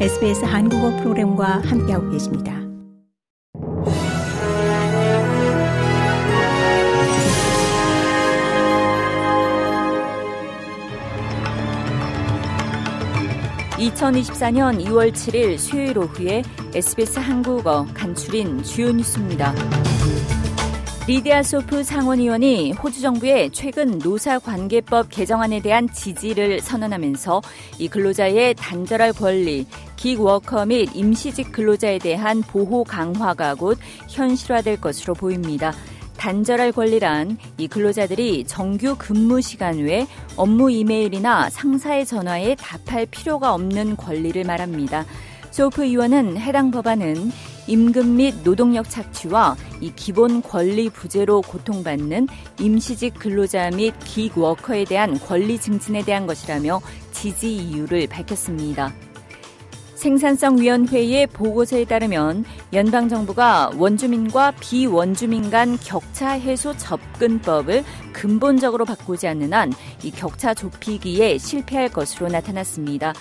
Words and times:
SBS 0.00 0.44
한국어 0.44 0.90
프로그램과 0.96 1.62
함께하고 1.64 2.10
계십니다. 2.10 2.52
(2024년 13.78 14.84
2월 14.84 15.12
7일) 15.12 15.58
수요일 15.58 15.96
오후에 15.98 16.42
SBS 16.74 17.20
한국어 17.20 17.86
간추린 17.94 18.64
주요 18.64 18.90
뉴스입니다. 18.90 19.54
리디아 21.06 21.42
소프 21.42 21.84
상원의원이 21.84 22.72
호주 22.72 23.02
정부의 23.02 23.50
최근 23.50 23.98
노사관계법 23.98 25.10
개정안에 25.10 25.60
대한 25.60 25.86
지지를 25.92 26.60
선언하면서 26.60 27.42
이 27.78 27.88
근로자의 27.88 28.54
단절할 28.54 29.12
권리, 29.12 29.66
기워커 29.96 30.64
및 30.64 30.88
임시직 30.94 31.52
근로자에 31.52 31.98
대한 31.98 32.40
보호 32.40 32.84
강화가 32.84 33.54
곧 33.54 33.76
현실화될 34.08 34.80
것으로 34.80 35.12
보입니다. 35.12 35.74
단절할 36.16 36.72
권리란 36.72 37.36
이 37.58 37.68
근로자들이 37.68 38.44
정규 38.44 38.96
근무 38.98 39.42
시간 39.42 39.80
외에 39.80 40.06
업무 40.36 40.70
이메일이나 40.70 41.50
상사의 41.50 42.06
전화에 42.06 42.54
답할 42.54 43.04
필요가 43.10 43.52
없는 43.52 43.98
권리를 43.98 44.42
말합니다. 44.44 45.04
소프 45.54 45.84
의원은 45.84 46.36
해당 46.36 46.72
법안은 46.72 47.30
임금 47.68 48.16
및 48.16 48.34
노동력 48.42 48.90
착취와 48.90 49.54
이 49.80 49.92
기본 49.94 50.42
권리 50.42 50.90
부재로 50.90 51.42
고통받는 51.42 52.26
임시직 52.58 53.14
근로자 53.20 53.70
및 53.70 53.94
기워커에 54.02 54.84
대한 54.84 55.16
권리 55.20 55.56
증진에 55.56 56.02
대한 56.04 56.26
것이라며 56.26 56.80
지지 57.12 57.54
이유를 57.54 58.08
밝혔습니다. 58.08 58.92
생산성위원회의 59.94 61.28
보고서에 61.28 61.84
따르면 61.84 62.44
연방정부가 62.72 63.70
원주민과 63.76 64.54
비원주민 64.58 65.50
간 65.50 65.78
격차 65.78 66.30
해소 66.30 66.76
접근법을 66.76 67.84
근본적으로 68.12 68.84
바꾸지 68.84 69.28
않는 69.28 69.52
한 69.52 69.72
이 70.04 70.10
격차 70.10 70.52
좁히기에 70.52 71.38
실패할 71.38 71.88
것으로 71.88 72.28
나타났습니다. 72.28 73.14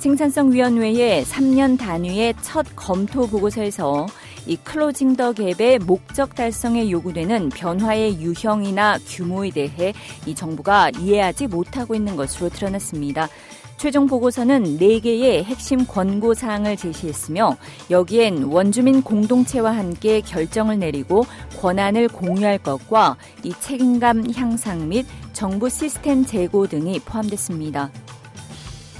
생산성위원회의 0.00 1.24
3년 1.24 1.78
단위의 1.78 2.32
첫 2.40 2.64
검토 2.74 3.26
보고서에서 3.26 4.06
이 4.46 4.56
클로징 4.56 5.14
더 5.14 5.32
갭의 5.32 5.84
목적 5.84 6.34
달성에 6.34 6.90
요구되는 6.90 7.50
변화의 7.50 8.18
유형이나 8.18 8.98
규모에 9.06 9.50
대해 9.50 9.92
이 10.24 10.34
정부가 10.34 10.90
이해하지 10.98 11.48
못하고 11.48 11.94
있는 11.94 12.16
것으로 12.16 12.48
드러났습니다. 12.48 13.28
최종 13.76 14.06
보고서는 14.06 14.78
4개의 14.78 15.44
핵심 15.44 15.86
권고 15.86 16.32
사항을 16.32 16.78
제시했으며 16.78 17.58
여기엔 17.90 18.44
원주민 18.44 19.02
공동체와 19.02 19.76
함께 19.76 20.22
결정을 20.22 20.78
내리고 20.78 21.26
권한을 21.60 22.08
공유할 22.08 22.58
것과 22.58 23.16
이 23.42 23.52
책임감 23.60 24.32
향상 24.34 24.88
및 24.88 25.04
정부 25.34 25.68
시스템 25.68 26.24
제고 26.24 26.66
등이 26.66 27.00
포함됐습니다. 27.00 27.90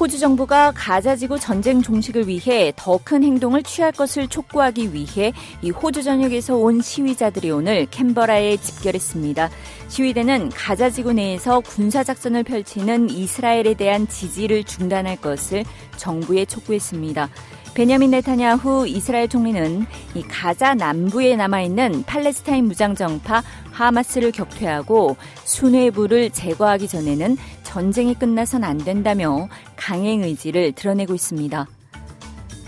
호주 0.00 0.18
정부가 0.18 0.72
가자지구 0.74 1.38
전쟁 1.38 1.82
종식을 1.82 2.26
위해 2.26 2.72
더 2.74 2.98
큰 3.04 3.22
행동을 3.22 3.62
취할 3.62 3.92
것을 3.92 4.28
촉구하기 4.28 4.94
위해 4.94 5.34
이 5.60 5.68
호주 5.68 6.02
전역에서 6.02 6.56
온 6.56 6.80
시위자들이 6.80 7.50
오늘 7.50 7.84
캔버라에 7.90 8.56
집결했습니다. 8.56 9.50
시위대는 9.88 10.48
가자지구 10.50 11.12
내에서 11.12 11.60
군사작전을 11.60 12.44
펼치는 12.44 13.10
이스라엘에 13.10 13.74
대한 13.74 14.08
지지를 14.08 14.64
중단할 14.64 15.16
것을 15.20 15.64
정부에 15.98 16.46
촉구했습니다. 16.46 17.28
베냐민 17.74 18.10
네타냐후 18.10 18.86
이스라엘 18.88 19.28
총리는 19.28 19.86
이 20.14 20.22
가자 20.22 20.74
남부에 20.74 21.36
남아있는 21.36 22.02
팔레스타인 22.04 22.66
무장정파 22.66 23.42
하마스를 23.70 24.32
격퇴하고 24.32 25.16
순회부를 25.44 26.30
제거하기 26.30 26.88
전에는 26.88 27.36
전쟁이 27.62 28.14
끝나선 28.14 28.64
안 28.64 28.76
된다며 28.78 29.48
강행 29.76 30.22
의지를 30.22 30.72
드러내고 30.72 31.14
있습니다. 31.14 31.66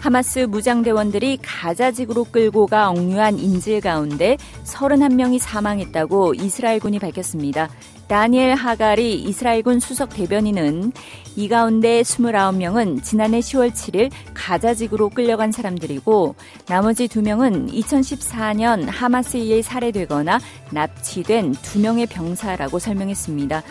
하마스 0.02 0.40
무장대원들이 0.40 1.38
가자지구로 1.42 2.24
끌고 2.24 2.66
가 2.66 2.90
억류한 2.90 3.38
인질 3.38 3.80
가운데 3.80 4.36
31명이 4.64 5.38
사망했다고 5.38 6.34
이스라엘군이 6.34 6.98
밝혔습니다. 6.98 7.70
다니엘 8.08 8.54
하가리 8.54 9.14
이스라엘군 9.22 9.78
수석 9.78 10.10
대변인은 10.10 10.92
이 11.36 11.48
가운데 11.48 12.02
29명은 12.02 13.04
지난해 13.04 13.38
10월 13.38 13.70
7일 13.70 14.10
가자지구로 14.34 15.10
끌려간 15.10 15.52
사람들이고 15.52 16.34
나머지 16.66 17.06
2명은 17.06 17.72
2014년 17.72 18.86
하마스에 18.88 19.62
살해되거나 19.62 20.40
납치된 20.72 21.52
2명의 21.52 22.08
병사라고 22.10 22.80
설명했습니다. 22.80 23.62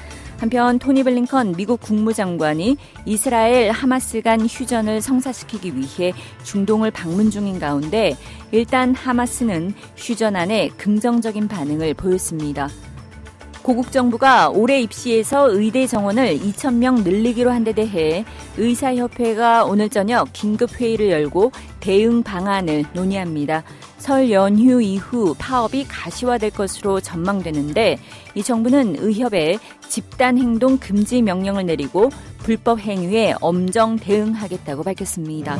한편 0.42 0.80
토니 0.80 1.04
블링컨 1.04 1.54
미국 1.56 1.80
국무장관이 1.82 2.76
이스라엘 3.06 3.70
하마스 3.70 4.24
간 4.24 4.42
휴전을 4.42 5.00
성사시키기 5.00 5.74
위해 5.78 6.14
중동을 6.44 6.90
방문 6.90 7.30
중인 7.30 7.60
가운데 7.60 8.18
일단 8.52 8.96
하마스는 8.96 9.72
휴전 9.96 10.36
안에 10.36 10.70
긍정적인 10.78 11.48
반응을 11.48 11.94
보였습니다. 11.94 12.70
고국 13.64 13.92
정부가 13.92 14.50
올해 14.50 14.82
입시에서 14.82 15.50
의대 15.52 15.86
정원을 15.88 16.40
2,000명 16.40 17.04
늘리기로 17.04 17.52
한 17.52 17.62
데 17.62 17.74
대해 17.74 18.26
의사협회가 18.58 19.66
오늘 19.66 19.88
저녁 19.88 20.34
긴급 20.34 20.82
회의를 20.82 21.12
열고 21.12 21.52
대응 21.80 22.24
방안을 22.24 22.86
논의합니다. 22.94 23.64
설 24.00 24.32
연휴 24.32 24.82
이후 24.82 25.36
파업이 25.38 25.86
가시화될 25.88 26.50
것으로 26.50 27.00
전망되는데 27.02 28.00
이 28.34 28.42
정부는 28.42 28.96
의협에 28.98 29.60
집단 29.88 30.40
행동 30.40 30.80
금지 30.80 31.22
명령을 31.22 31.68
내리고 31.68 32.10
불법 32.40 32.80
행위에 32.80 33.36
엄정 33.42 33.98
대응하겠다고 33.98 34.82
밝혔습니다. 34.82 35.60